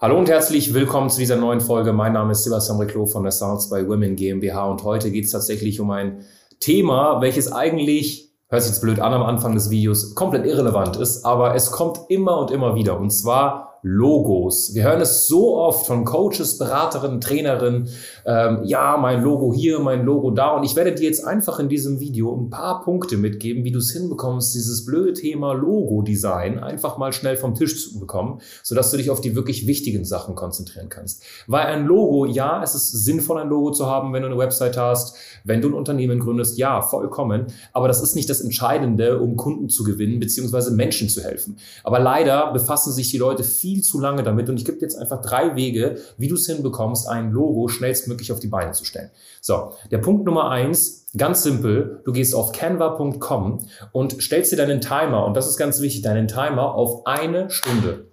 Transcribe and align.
Hallo 0.00 0.16
und 0.16 0.28
herzlich 0.28 0.72
willkommen 0.74 1.10
zu 1.10 1.18
dieser 1.18 1.34
neuen 1.34 1.60
Folge. 1.60 1.92
Mein 1.92 2.12
Name 2.12 2.30
ist 2.30 2.44
Sebastian 2.44 2.78
Reclo 2.78 3.04
von 3.04 3.24
der 3.24 3.32
Sounds 3.32 3.68
by 3.68 3.88
Women 3.88 4.14
GmbH 4.14 4.70
und 4.70 4.84
heute 4.84 5.10
geht 5.10 5.24
es 5.24 5.32
tatsächlich 5.32 5.80
um 5.80 5.90
ein 5.90 6.24
Thema, 6.60 7.20
welches 7.20 7.50
eigentlich, 7.50 8.30
hört 8.48 8.62
sich 8.62 8.70
jetzt 8.70 8.80
blöd 8.80 9.00
an 9.00 9.12
am 9.12 9.24
Anfang 9.24 9.54
des 9.54 9.70
Videos, 9.70 10.14
komplett 10.14 10.46
irrelevant 10.46 10.96
ist, 10.98 11.24
aber 11.24 11.56
es 11.56 11.72
kommt 11.72 11.98
immer 12.10 12.38
und 12.38 12.52
immer 12.52 12.76
wieder 12.76 12.96
und 12.96 13.10
zwar 13.10 13.67
Logos. 13.82 14.74
Wir 14.74 14.84
hören 14.84 15.00
es 15.00 15.28
so 15.28 15.56
oft 15.56 15.86
von 15.86 16.04
Coaches, 16.04 16.58
Beraterinnen, 16.58 17.20
Trainerinnen. 17.20 17.88
Ähm, 18.26 18.64
ja, 18.64 18.96
mein 18.96 19.22
Logo 19.22 19.54
hier, 19.54 19.78
mein 19.78 20.04
Logo 20.04 20.32
da. 20.32 20.56
Und 20.56 20.64
ich 20.64 20.74
werde 20.74 20.94
dir 20.94 21.04
jetzt 21.04 21.24
einfach 21.24 21.60
in 21.60 21.68
diesem 21.68 22.00
Video 22.00 22.34
ein 22.34 22.50
paar 22.50 22.82
Punkte 22.82 23.16
mitgeben, 23.16 23.64
wie 23.64 23.70
du 23.70 23.78
es 23.78 23.92
hinbekommst, 23.92 24.54
dieses 24.54 24.84
blöde 24.84 25.12
Thema 25.12 25.52
Logo-Design 25.52 26.58
einfach 26.58 26.98
mal 26.98 27.12
schnell 27.12 27.36
vom 27.36 27.54
Tisch 27.54 27.80
zu 27.80 28.00
bekommen, 28.00 28.40
sodass 28.62 28.90
du 28.90 28.96
dich 28.96 29.10
auf 29.10 29.20
die 29.20 29.36
wirklich 29.36 29.66
wichtigen 29.66 30.04
Sachen 30.04 30.34
konzentrieren 30.34 30.88
kannst. 30.88 31.22
Weil 31.46 31.66
ein 31.66 31.86
Logo, 31.86 32.26
ja, 32.26 32.62
es 32.62 32.74
ist 32.74 32.90
sinnvoll, 33.04 33.40
ein 33.40 33.48
Logo 33.48 33.70
zu 33.70 33.86
haben, 33.86 34.12
wenn 34.12 34.22
du 34.22 34.28
eine 34.28 34.38
Website 34.38 34.76
hast, 34.76 35.16
wenn 35.44 35.60
du 35.60 35.68
ein 35.68 35.74
Unternehmen 35.74 36.18
gründest, 36.18 36.58
ja, 36.58 36.82
vollkommen. 36.82 37.46
Aber 37.72 37.86
das 37.86 38.02
ist 38.02 38.16
nicht 38.16 38.28
das 38.28 38.40
Entscheidende, 38.40 39.20
um 39.20 39.36
Kunden 39.36 39.68
zu 39.68 39.84
gewinnen, 39.84 40.18
beziehungsweise 40.18 40.72
Menschen 40.72 41.08
zu 41.08 41.22
helfen. 41.22 41.58
Aber 41.84 42.00
leider 42.00 42.52
befassen 42.52 42.92
sich 42.92 43.10
die 43.10 43.18
Leute 43.18 43.44
viel 43.44 43.67
viel 43.68 43.82
zu 43.82 44.00
lange 44.00 44.22
damit 44.22 44.48
und 44.48 44.56
ich 44.56 44.64
gebe 44.64 44.78
jetzt 44.80 44.96
einfach 44.96 45.20
drei 45.20 45.54
Wege, 45.54 45.98
wie 46.16 46.28
du 46.28 46.36
es 46.36 46.46
hinbekommst, 46.46 47.06
ein 47.06 47.32
Logo 47.32 47.68
schnellstmöglich 47.68 48.32
auf 48.32 48.40
die 48.40 48.48
Beine 48.48 48.72
zu 48.72 48.84
stellen. 48.84 49.10
So, 49.42 49.72
der 49.90 49.98
Punkt 49.98 50.24
Nummer 50.24 50.50
eins, 50.50 51.06
ganz 51.16 51.42
simpel, 51.42 52.00
du 52.04 52.12
gehst 52.12 52.34
auf 52.34 52.52
canva.com 52.52 53.66
und 53.92 54.22
stellst 54.22 54.52
dir 54.52 54.56
deinen 54.56 54.80
Timer, 54.80 55.26
und 55.26 55.36
das 55.36 55.48
ist 55.48 55.58
ganz 55.58 55.80
wichtig, 55.80 56.02
deinen 56.02 56.28
Timer 56.28 56.74
auf 56.74 57.06
eine 57.06 57.50
Stunde. 57.50 58.06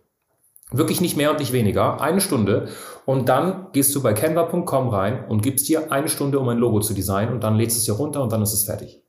Wirklich 0.72 1.00
nicht 1.00 1.16
mehr 1.16 1.32
und 1.32 1.40
nicht 1.40 1.54
weniger, 1.54 2.02
eine 2.02 2.20
Stunde. 2.20 2.68
Und 3.06 3.30
dann 3.30 3.68
gehst 3.72 3.96
du 3.96 4.02
bei 4.02 4.14
canva.com 4.14 4.90
rein 4.90 5.26
und 5.30 5.42
gibst 5.42 5.70
dir 5.70 5.92
eine 5.92 6.10
Stunde, 6.10 6.40
um 6.40 6.50
ein 6.50 6.58
Logo 6.58 6.82
zu 6.82 6.94
designen 6.94 7.34
und 7.34 7.44
dann 7.44 7.56
lädst 7.56 7.78
es 7.78 7.86
hier 7.86 7.94
runter 7.94 8.22
und 8.22 8.34
dann 8.34 8.42
ist 8.42 8.54
es 8.54 8.64
fertig. 8.64 9.04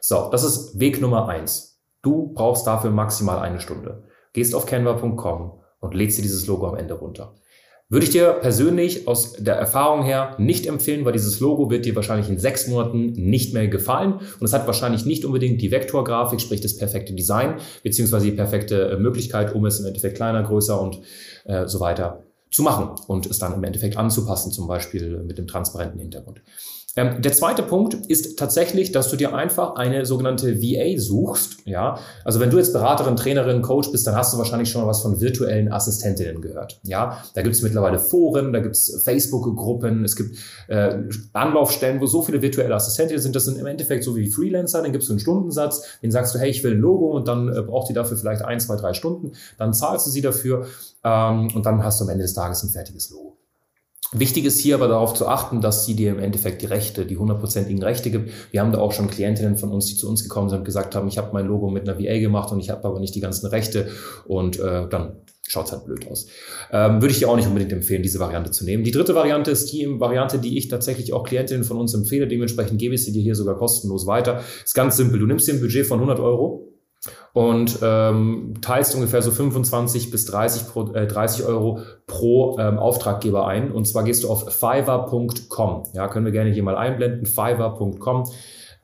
So, 0.00 0.28
das 0.30 0.44
ist 0.44 0.78
Weg 0.78 1.00
Nummer 1.00 1.28
eins. 1.28 1.80
Du 2.02 2.32
brauchst 2.34 2.66
dafür 2.66 2.90
maximal 2.90 3.40
eine 3.40 3.58
Stunde. 3.58 4.04
Gehst 4.32 4.54
auf 4.54 4.66
canva.com, 4.66 5.58
und 5.80 5.94
lädst 5.94 6.18
dir 6.18 6.22
dieses 6.22 6.46
Logo 6.46 6.66
am 6.66 6.76
Ende 6.76 6.94
runter. 6.94 7.34
Würde 7.90 8.04
ich 8.04 8.12
dir 8.12 8.34
persönlich 8.34 9.08
aus 9.08 9.32
der 9.32 9.54
Erfahrung 9.54 10.04
her 10.04 10.36
nicht 10.38 10.66
empfehlen, 10.66 11.06
weil 11.06 11.14
dieses 11.14 11.40
Logo 11.40 11.70
wird 11.70 11.86
dir 11.86 11.96
wahrscheinlich 11.96 12.28
in 12.28 12.38
sechs 12.38 12.68
Monaten 12.68 13.12
nicht 13.12 13.54
mehr 13.54 13.66
gefallen 13.66 14.20
und 14.38 14.44
es 14.44 14.52
hat 14.52 14.66
wahrscheinlich 14.66 15.06
nicht 15.06 15.24
unbedingt 15.24 15.62
die 15.62 15.70
Vektorgrafik, 15.70 16.38
sprich 16.38 16.60
das 16.60 16.76
perfekte 16.76 17.14
Design, 17.14 17.54
beziehungsweise 17.82 18.26
die 18.26 18.32
perfekte 18.32 18.90
äh, 18.90 18.98
Möglichkeit, 18.98 19.54
um 19.54 19.64
es 19.64 19.80
im 19.80 19.86
Endeffekt 19.86 20.16
kleiner, 20.16 20.42
größer 20.42 20.78
und 20.78 21.00
äh, 21.46 21.66
so 21.66 21.80
weiter 21.80 22.24
zu 22.50 22.62
machen 22.62 22.90
und 23.06 23.24
es 23.24 23.38
dann 23.38 23.54
im 23.54 23.64
Endeffekt 23.64 23.96
anzupassen, 23.96 24.52
zum 24.52 24.66
Beispiel 24.66 25.22
mit 25.22 25.38
dem 25.38 25.46
transparenten 25.46 25.98
Hintergrund. 25.98 26.42
Ähm, 26.96 27.22
der 27.22 27.32
zweite 27.32 27.62
Punkt 27.62 27.94
ist 27.94 28.38
tatsächlich, 28.38 28.92
dass 28.92 29.10
du 29.10 29.16
dir 29.16 29.34
einfach 29.34 29.76
eine 29.76 30.06
sogenannte 30.06 30.60
VA 30.60 30.98
suchst. 30.98 31.58
Ja, 31.64 31.98
also 32.24 32.40
wenn 32.40 32.50
du 32.50 32.56
jetzt 32.56 32.72
Beraterin, 32.72 33.14
Trainerin, 33.14 33.62
Coach 33.62 33.92
bist, 33.92 34.06
dann 34.06 34.16
hast 34.16 34.32
du 34.32 34.38
wahrscheinlich 34.38 34.70
schon 34.70 34.86
was 34.86 35.02
von 35.02 35.20
virtuellen 35.20 35.70
Assistentinnen 35.70 36.40
gehört. 36.40 36.80
Ja, 36.82 37.22
da 37.34 37.42
gibt 37.42 37.54
es 37.54 37.62
mittlerweile 37.62 37.98
Foren, 37.98 38.52
da 38.52 38.60
gibt 38.60 38.74
es 38.74 39.02
Facebook-Gruppen, 39.04 40.04
es 40.04 40.16
gibt 40.16 40.38
äh, 40.66 40.98
Anlaufstellen, 41.34 42.00
wo 42.00 42.06
so 42.06 42.22
viele 42.22 42.42
virtuelle 42.42 42.74
Assistentinnen 42.74 43.22
sind. 43.22 43.36
Das 43.36 43.44
sind 43.44 43.58
im 43.58 43.66
Endeffekt 43.66 44.02
so 44.02 44.16
wie 44.16 44.30
Freelancer. 44.30 44.82
Dann 44.82 44.92
gibst 44.92 45.08
du 45.08 45.12
einen 45.12 45.20
Stundensatz, 45.20 46.00
den 46.02 46.10
sagst 46.10 46.34
du, 46.34 46.38
hey, 46.38 46.50
ich 46.50 46.64
will 46.64 46.72
ein 46.72 46.80
Logo 46.80 47.12
und 47.16 47.28
dann 47.28 47.48
äh, 47.48 47.62
braucht 47.62 47.90
die 47.90 47.94
dafür 47.94 48.16
vielleicht 48.16 48.42
ein, 48.42 48.58
zwei, 48.58 48.76
drei 48.76 48.92
Stunden. 48.92 49.32
Dann 49.56 49.72
zahlst 49.72 50.06
du 50.06 50.10
sie 50.10 50.22
dafür 50.22 50.66
ähm, 51.04 51.48
und 51.54 51.64
dann 51.64 51.84
hast 51.84 52.00
du 52.00 52.04
am 52.04 52.10
Ende 52.10 52.22
des 52.22 52.34
Tages 52.34 52.64
ein 52.64 52.70
fertiges 52.70 53.10
Logo. 53.10 53.37
Wichtig 54.12 54.46
ist 54.46 54.58
hier 54.58 54.74
aber 54.74 54.88
darauf 54.88 55.12
zu 55.12 55.26
achten, 55.26 55.60
dass 55.60 55.84
sie 55.84 55.94
dir 55.94 56.10
im 56.10 56.18
Endeffekt 56.18 56.62
die 56.62 56.66
Rechte, 56.66 57.04
die 57.04 57.18
hundertprozentigen 57.18 57.82
Rechte 57.82 58.10
gibt. 58.10 58.30
Wir 58.50 58.62
haben 58.62 58.72
da 58.72 58.78
auch 58.78 58.92
schon 58.92 59.10
Klientinnen 59.10 59.58
von 59.58 59.70
uns, 59.70 59.86
die 59.86 59.96
zu 59.96 60.08
uns 60.08 60.22
gekommen 60.22 60.48
sind 60.48 60.60
und 60.60 60.64
gesagt 60.64 60.94
haben, 60.94 61.08
ich 61.08 61.18
habe 61.18 61.30
mein 61.34 61.46
Logo 61.46 61.68
mit 61.68 61.86
einer 61.86 61.98
VA 61.98 62.18
gemacht 62.18 62.50
und 62.50 62.60
ich 62.60 62.70
habe 62.70 62.84
aber 62.88 63.00
nicht 63.00 63.14
die 63.14 63.20
ganzen 63.20 63.46
Rechte 63.46 63.88
und 64.26 64.58
äh, 64.58 64.88
dann 64.88 65.18
schaut's 65.46 65.72
halt 65.72 65.84
blöd 65.84 66.10
aus. 66.10 66.26
Ähm, 66.72 67.02
würde 67.02 67.12
ich 67.12 67.18
dir 67.18 67.28
auch 67.28 67.36
nicht 67.36 67.48
unbedingt 67.48 67.72
empfehlen, 67.72 68.02
diese 68.02 68.18
Variante 68.18 68.50
zu 68.50 68.64
nehmen. 68.64 68.82
Die 68.82 68.92
dritte 68.92 69.14
Variante 69.14 69.50
ist 69.50 69.72
die 69.72 69.86
Variante, 70.00 70.38
die 70.38 70.56
ich 70.56 70.68
tatsächlich 70.68 71.12
auch 71.12 71.24
Klientinnen 71.24 71.64
von 71.64 71.76
uns 71.76 71.92
empfehle. 71.92 72.28
Dementsprechend 72.28 72.78
gebe 72.78 72.94
ich 72.94 73.04
sie 73.04 73.12
dir 73.12 73.22
hier 73.22 73.34
sogar 73.34 73.56
kostenlos 73.56 74.06
weiter. 74.06 74.42
Ist 74.64 74.74
ganz 74.74 74.96
simpel. 74.96 75.18
Du 75.18 75.26
nimmst 75.26 75.48
dir 75.48 75.54
ein 75.54 75.60
Budget 75.60 75.86
von 75.86 75.98
100 75.98 76.18
Euro 76.20 76.77
und 77.32 77.78
ähm, 77.82 78.54
teilst 78.62 78.94
ungefähr 78.94 79.22
so 79.22 79.30
25 79.30 80.10
bis 80.10 80.26
30, 80.26 80.68
pro, 80.68 80.92
äh, 80.92 81.06
30 81.06 81.46
Euro 81.46 81.80
pro 82.06 82.58
ähm, 82.58 82.78
Auftraggeber 82.78 83.46
ein. 83.46 83.70
Und 83.70 83.86
zwar 83.86 84.04
gehst 84.04 84.24
du 84.24 84.30
auf 84.30 84.52
fiverr.com. 84.52 85.84
Ja, 85.94 86.08
können 86.08 86.24
wir 86.24 86.32
gerne 86.32 86.50
hier 86.50 86.62
mal 86.62 86.76
einblenden. 86.76 87.26
Fiverr.com. 87.26 88.24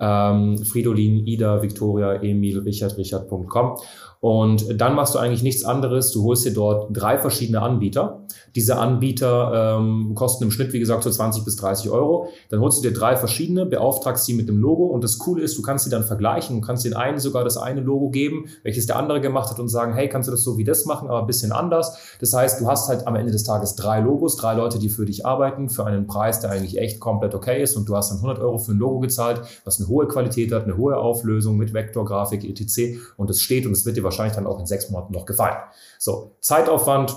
Ähm, 0.01 0.59
Fridolin, 0.59 1.27
Ida, 1.27 1.63
Victoria, 1.63 2.15
Emil, 2.23 2.61
Richard, 2.61 2.97
Richard.com. 2.97 3.77
Und 4.25 4.81
dann 4.81 4.95
machst 4.95 5.15
du 5.15 5.19
eigentlich 5.19 5.43
nichts 5.43 5.67
anderes. 5.67 6.11
Du 6.11 6.25
holst 6.25 6.47
dir 6.47 6.55
dort 6.55 6.89
drei 6.97 7.19
verschiedene 7.19 7.61
Anbieter. 7.61 8.23
Diese 8.55 8.79
Anbieter 8.79 9.77
ähm, 9.77 10.15
kosten 10.15 10.45
im 10.45 10.51
Schnitt, 10.51 10.73
wie 10.73 10.79
gesagt, 10.79 11.03
so 11.03 11.11
20 11.11 11.45
bis 11.45 11.57
30 11.57 11.91
Euro. 11.91 12.29
Dann 12.49 12.61
holst 12.61 12.79
du 12.79 12.89
dir 12.89 12.95
drei 12.95 13.17
verschiedene, 13.17 13.67
beauftragst 13.67 14.25
sie 14.25 14.33
mit 14.33 14.49
dem 14.49 14.57
Logo. 14.57 14.87
Und 14.87 15.05
das 15.05 15.19
Coole 15.19 15.43
ist, 15.43 15.59
du 15.59 15.63
kannst 15.63 15.85
sie 15.85 15.91
dann 15.91 16.05
vergleichen. 16.05 16.59
Du 16.59 16.67
kannst 16.67 16.87
den 16.87 16.95
einen 16.95 17.19
sogar 17.19 17.45
das 17.45 17.59
eine 17.59 17.83
Logo 17.83 18.09
geben, 18.09 18.47
welches 18.63 18.87
der 18.87 18.97
andere 18.97 19.21
gemacht 19.21 19.51
hat 19.51 19.61
und 19.61 19.69
sagen, 19.69 19.93
hey, 19.93 20.09
kannst 20.09 20.27
du 20.27 20.31
das 20.31 20.43
so 20.43 20.57
wie 20.57 20.65
das 20.65 20.87
machen, 20.87 21.09
aber 21.09 21.21
ein 21.21 21.27
bisschen 21.27 21.53
anders. 21.53 22.17
Das 22.19 22.33
heißt, 22.33 22.63
du 22.63 22.67
hast 22.67 22.89
halt 22.89 23.07
am 23.07 23.17
Ende 23.17 23.31
des 23.31 23.45
Tages 23.45 23.77
drei 23.77 24.01
Logos, 24.01 24.37
drei 24.37 24.55
Leute, 24.55 24.79
die 24.79 24.89
für 24.89 25.05
dich 25.05 25.27
arbeiten, 25.27 25.69
für 25.69 25.85
einen 25.85 26.07
Preis, 26.07 26.41
der 26.41 26.51
eigentlich 26.51 26.79
echt 26.79 26.99
komplett 26.99 27.35
okay 27.35 27.63
ist. 27.63 27.77
Und 27.77 27.91
du 27.91 27.95
hast 27.95 28.11
dann 28.11 28.19
100 28.19 28.39
Euro 28.39 28.57
für 28.57 28.73
ein 28.73 28.79
Logo 28.79 29.01
gezahlt, 29.01 29.43
was 29.67 29.81
eine 29.81 29.89
hohe 29.91 30.09
Qualität 30.09 30.51
hat, 30.51 30.65
eine 30.65 30.79
hohe 30.79 30.97
Auflösung 30.97 31.59
mit 31.59 31.75
Vektorgrafik, 31.75 32.43
etc. 32.43 33.01
Und 33.19 33.29
es 33.29 33.43
steht 33.43 33.67
und 33.67 33.73
es 33.73 33.85
wird 33.85 33.99
dir 33.99 34.03
wahrscheinlich 34.03 34.14
wahrscheinlich 34.15 34.37
dann 34.37 34.47
auch 34.47 34.59
in 34.59 34.67
sechs 34.67 34.91
Monaten 34.91 35.13
noch 35.13 35.27
gefallen. 35.27 35.57
So, 35.99 36.37
Zeitaufwand 36.41 37.15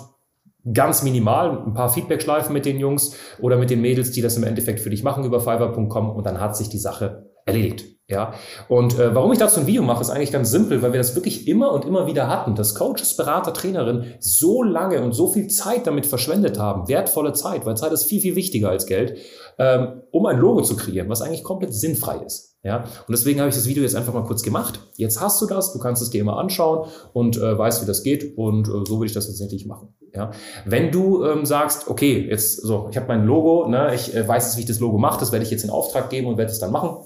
ganz 0.73 1.03
minimal, 1.03 1.63
ein 1.65 1.73
paar 1.73 1.89
Feedback-Schleifen 1.89 2.51
mit 2.51 2.65
den 2.65 2.77
Jungs 2.77 3.15
oder 3.39 3.57
mit 3.57 3.69
den 3.69 3.81
Mädels, 3.81 4.11
die 4.11 4.21
das 4.21 4.35
im 4.35 4.43
Endeffekt 4.43 4.79
für 4.79 4.89
dich 4.89 5.03
machen 5.03 5.23
über 5.23 5.39
fiverr.com 5.39 6.09
und 6.09 6.25
dann 6.25 6.41
hat 6.41 6.57
sich 6.57 6.69
die 6.69 6.77
Sache 6.77 7.29
erledigt. 7.45 7.85
Ja, 8.09 8.35
und 8.69 8.97
äh, 8.97 9.13
warum 9.13 9.33
ich 9.33 9.39
dazu 9.39 9.59
ein 9.59 9.67
Video 9.67 9.83
mache, 9.83 9.99
ist 9.99 10.09
eigentlich 10.09 10.31
ganz 10.31 10.49
simpel, 10.49 10.81
weil 10.81 10.93
wir 10.93 10.97
das 10.97 11.15
wirklich 11.15 11.45
immer 11.45 11.73
und 11.73 11.83
immer 11.83 12.07
wieder 12.07 12.29
hatten, 12.29 12.55
dass 12.55 12.73
Coaches, 12.73 13.17
Berater, 13.17 13.51
Trainerinnen 13.51 14.13
so 14.21 14.63
lange 14.63 15.01
und 15.01 15.11
so 15.11 15.27
viel 15.27 15.47
Zeit 15.47 15.87
damit 15.87 16.05
verschwendet 16.05 16.57
haben, 16.57 16.87
wertvolle 16.87 17.33
Zeit, 17.33 17.65
weil 17.65 17.75
Zeit 17.75 17.91
ist 17.91 18.05
viel, 18.05 18.21
viel 18.21 18.37
wichtiger 18.37 18.69
als 18.69 18.85
Geld, 18.85 19.17
ähm, 19.59 20.03
um 20.11 20.25
ein 20.25 20.37
Logo 20.37 20.61
zu 20.61 20.77
kreieren, 20.77 21.09
was 21.09 21.21
eigentlich 21.21 21.43
komplett 21.43 21.73
sinnfrei 21.73 22.19
ist. 22.25 22.46
Ja, 22.67 22.79
und 22.79 23.11
deswegen 23.11 23.39
habe 23.39 23.47
ich 23.47 23.55
das 23.55 23.65
Video 23.65 23.81
jetzt 23.81 23.95
einfach 23.95 24.13
mal 24.13 24.25
kurz 24.25 24.43
gemacht. 24.43 24.81
Jetzt 24.97 25.21
hast 25.21 25.41
du 25.41 25.45
das, 25.45 25.71
du 25.71 25.79
kannst 25.79 26.01
es 26.01 26.09
dir 26.09 26.19
immer 26.19 26.37
anschauen 26.37 26.89
und 27.13 27.37
äh, 27.37 27.57
weißt, 27.57 27.81
wie 27.81 27.85
das 27.85 28.03
geht 28.03 28.37
und 28.37 28.67
äh, 28.67 28.71
so 28.85 28.97
würde 28.97 29.05
ich 29.05 29.13
das 29.13 29.27
tatsächlich 29.27 29.65
machen. 29.65 29.95
Ja, 30.13 30.31
wenn 30.65 30.91
du 30.91 31.23
ähm, 31.23 31.45
sagst, 31.45 31.87
okay, 31.87 32.27
jetzt 32.29 32.61
so, 32.61 32.89
ich 32.91 32.97
habe 32.97 33.07
mein 33.07 33.25
Logo, 33.25 33.69
ne, 33.69 33.95
ich 33.95 34.13
äh, 34.13 34.27
weiß 34.27 34.43
jetzt, 34.43 34.57
wie 34.57 34.61
ich 34.61 34.67
das 34.67 34.81
Logo 34.81 34.97
mache, 34.97 35.17
das 35.17 35.31
werde 35.31 35.45
ich 35.45 35.51
jetzt 35.51 35.63
in 35.63 35.69
Auftrag 35.69 36.09
geben 36.09 36.27
und 36.27 36.37
werde 36.37 36.51
es 36.51 36.59
dann 36.59 36.73
machen 36.73 36.97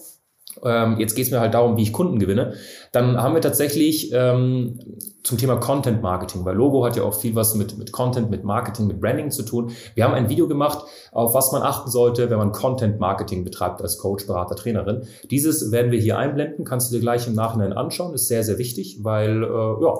ähm, 0.63 0.97
jetzt 0.99 1.15
geht 1.15 1.25
es 1.25 1.31
mir 1.31 1.39
halt 1.39 1.53
darum, 1.53 1.77
wie 1.77 1.83
ich 1.83 1.93
Kunden 1.93 2.19
gewinne, 2.19 2.53
dann 2.91 3.21
haben 3.21 3.33
wir 3.33 3.41
tatsächlich 3.41 4.11
ähm, 4.13 4.79
zum 5.23 5.37
Thema 5.37 5.57
Content 5.57 6.01
Marketing, 6.01 6.45
weil 6.45 6.55
Logo 6.55 6.85
hat 6.85 6.95
ja 6.95 7.03
auch 7.03 7.13
viel 7.13 7.35
was 7.35 7.55
mit, 7.55 7.77
mit 7.77 7.91
Content, 7.91 8.29
mit 8.29 8.43
Marketing, 8.43 8.87
mit 8.87 8.99
Branding 8.99 9.31
zu 9.31 9.43
tun. 9.43 9.71
Wir 9.95 10.03
haben 10.03 10.13
ein 10.13 10.29
Video 10.29 10.47
gemacht, 10.47 10.85
auf 11.11 11.33
was 11.33 11.51
man 11.51 11.61
achten 11.61 11.89
sollte, 11.89 12.29
wenn 12.29 12.37
man 12.37 12.51
Content 12.51 12.99
Marketing 12.99 13.43
betreibt 13.43 13.81
als 13.81 13.97
Coach, 13.97 14.27
Berater, 14.27 14.55
Trainerin. 14.55 15.03
Dieses 15.29 15.71
werden 15.71 15.91
wir 15.91 15.99
hier 15.99 16.17
einblenden, 16.17 16.65
kannst 16.65 16.91
du 16.91 16.95
dir 16.95 17.01
gleich 17.01 17.27
im 17.27 17.35
Nachhinein 17.35 17.73
anschauen, 17.73 18.13
ist 18.13 18.27
sehr, 18.27 18.43
sehr 18.43 18.57
wichtig, 18.57 18.99
weil 19.03 19.43
äh, 19.43 19.83
ja, 19.83 19.93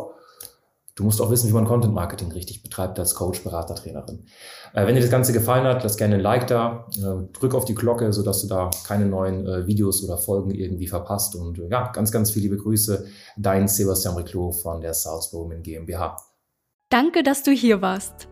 Du 1.01 1.05
musst 1.05 1.19
auch 1.19 1.31
wissen, 1.31 1.49
wie 1.49 1.53
man 1.53 1.65
Content 1.65 1.95
Marketing 1.95 2.31
richtig 2.31 2.61
betreibt 2.61 2.99
als 2.99 3.15
Coach, 3.15 3.43
Berater, 3.43 3.73
Trainerin. 3.73 4.23
Äh, 4.75 4.85
wenn 4.85 4.93
dir 4.93 5.01
das 5.01 5.09
Ganze 5.09 5.33
gefallen 5.33 5.63
hat, 5.63 5.81
lass 5.81 5.97
gerne 5.97 6.13
ein 6.13 6.21
Like 6.21 6.45
da, 6.45 6.85
äh, 6.95 7.33
drück 7.33 7.55
auf 7.55 7.65
die 7.65 7.73
Glocke, 7.73 8.13
sodass 8.13 8.43
du 8.43 8.47
da 8.47 8.69
keine 8.87 9.07
neuen 9.07 9.47
äh, 9.47 9.65
Videos 9.65 10.03
oder 10.03 10.19
Folgen 10.19 10.51
irgendwie 10.51 10.85
verpasst. 10.85 11.35
Und 11.35 11.57
äh, 11.57 11.69
ja, 11.69 11.91
ganz, 11.91 12.11
ganz 12.11 12.29
viele 12.29 12.43
liebe 12.43 12.57
Grüße, 12.57 13.07
dein 13.35 13.67
Sebastian 13.67 14.13
Reclo 14.13 14.51
von 14.51 14.79
der 14.79 14.93
Salzburg 14.93 15.51
GmbH. 15.63 16.17
Danke, 16.91 17.23
dass 17.23 17.41
du 17.41 17.49
hier 17.49 17.81
warst. 17.81 18.27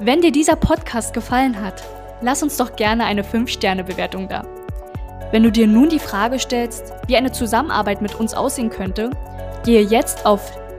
Wenn 0.00 0.22
dir 0.22 0.32
dieser 0.32 0.56
Podcast 0.56 1.14
gefallen 1.14 1.62
hat, 1.62 1.84
lass 2.20 2.42
uns 2.42 2.56
doch 2.56 2.74
gerne 2.74 3.04
eine 3.04 3.22
5-Sterne-Bewertung 3.22 4.28
da. 4.28 4.44
Wenn 5.30 5.44
du 5.44 5.52
dir 5.52 5.68
nun 5.68 5.88
die 5.88 6.00
Frage 6.00 6.40
stellst, 6.40 6.92
wie 7.06 7.16
eine 7.16 7.30
Zusammenarbeit 7.30 8.02
mit 8.02 8.18
uns 8.18 8.34
aussehen 8.34 8.70
könnte, 8.70 9.10
gehe 9.64 9.82
jetzt 9.82 10.26
auf 10.26 10.50